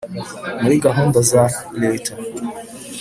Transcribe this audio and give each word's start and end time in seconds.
muri 0.61 0.75
gahunda 0.85 1.19
za 1.29 1.43
reta 1.81 2.13